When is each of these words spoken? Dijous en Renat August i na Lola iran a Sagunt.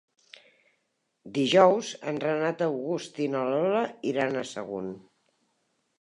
Dijous 1.35 1.91
en 2.13 2.17
Renat 2.25 2.65
August 2.69 3.23
i 3.27 3.31
na 3.35 3.45
Lola 3.53 3.85
iran 4.15 4.41
a 4.41 4.45
Sagunt. 4.53 4.93